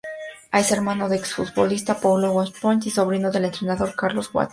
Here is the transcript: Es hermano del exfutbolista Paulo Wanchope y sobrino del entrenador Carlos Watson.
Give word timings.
Es 0.51 0.71
hermano 0.71 1.07
del 1.09 1.19
exfutbolista 1.19 1.99
Paulo 2.01 2.31
Wanchope 2.33 2.87
y 2.89 2.89
sobrino 2.89 3.29
del 3.29 3.45
entrenador 3.45 3.93
Carlos 3.95 4.31
Watson. 4.33 4.49